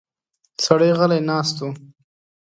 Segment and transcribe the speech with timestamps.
[0.65, 1.65] سړی غلی ناست و.